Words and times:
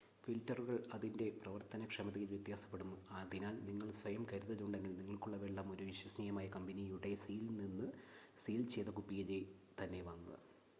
ഫിൽറ്ററുകൾ 0.23 0.77
അതിൻ്റെ 0.93 1.27
പ്രവർത്തനക്ഷമതയിൽ 1.41 2.29
വ്യത്യാസപ്പെടും 2.31 2.89
അതിനാൽ 3.17 3.55
നിങ്ങൾക്ക് 3.67 3.95
സ്വയം 3.99 4.23
കരുതലുണ്ടെങ്കിൽ 4.31 4.95
നിങ്ങൾക്കുള്ള 4.99 5.39
വെള്ളം 5.43 5.69
ഒരു 5.71 5.85
വിശ്വസനീയമായ 5.91 6.47
കമ്പനിയുടെ 6.49 7.13
നിന്ന് 7.59 7.89
സീൽ 8.41 8.63
ചെയ്ത 8.67 8.91
കുപ്പിയിലെ 8.91 9.41
തന്നെ 9.81 10.01
വാങ്ങുക 10.03 10.37